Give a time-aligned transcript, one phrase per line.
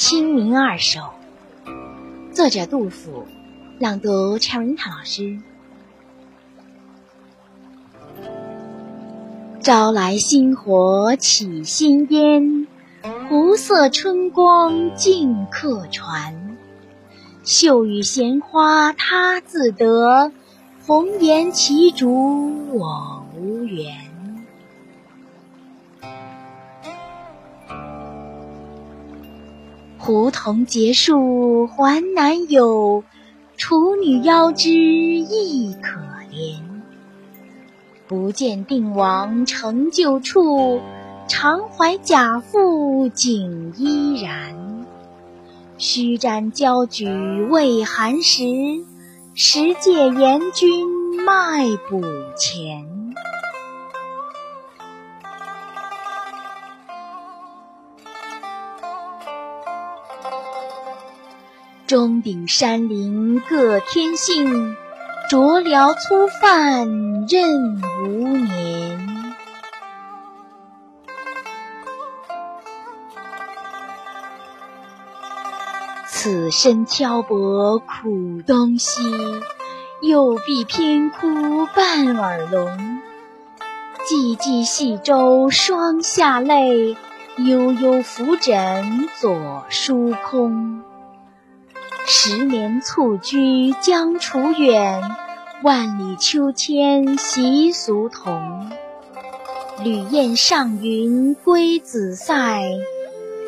[0.00, 1.10] 清明二首，
[2.32, 3.26] 作者杜甫，
[3.78, 5.38] 朗读 c h e r i t a 老师。
[9.60, 12.66] 朝来新火起新烟，
[13.28, 16.56] 湖色春光尽客船。
[17.44, 20.32] 秀语闲花他自得，
[20.86, 24.09] 红颜骑逐我无缘。
[30.10, 33.04] 胡同结树还难有，
[33.56, 36.00] 处女腰肢亦可
[36.32, 36.60] 怜。
[38.08, 40.80] 不见定王成旧处，
[41.28, 44.84] 常怀贾妇锦衣然。
[45.78, 47.06] 须瞻交举
[47.48, 48.42] 未寒时，
[49.34, 50.88] 时借严君
[51.24, 52.02] 卖补
[52.36, 52.99] 钱。
[61.90, 64.76] 钟鼎山林各天性，
[65.28, 66.86] 酌聊粗饭
[67.28, 69.08] 任无年。
[76.06, 79.02] 此身敲帛苦东西，
[80.00, 83.00] 又必偏哭半耳聋。
[84.08, 86.96] 寂寂细舟双下泪，
[87.38, 90.84] 悠悠浮枕左书空。
[92.12, 95.00] 十年蹴鞠江楚远，
[95.62, 98.68] 万里秋千习俗同。
[99.84, 102.64] 旅雁上云归子塞，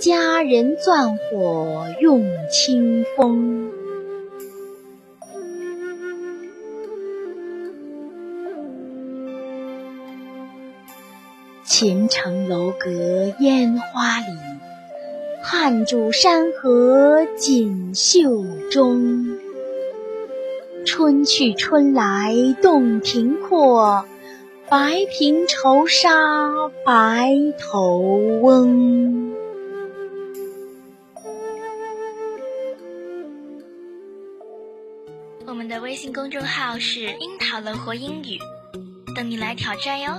[0.00, 3.68] 佳人钻火用清风。
[11.64, 14.61] 前城楼阁烟花里。
[15.44, 19.38] 汉主山河锦绣中，
[20.86, 24.06] 春去春来洞庭阔，
[24.68, 26.08] 白平愁杀
[26.86, 27.98] 白头
[28.40, 29.32] 翁。
[35.44, 38.38] 我们的微信公众号是“樱桃乐活英语”，
[39.14, 40.12] 等你来挑战哟。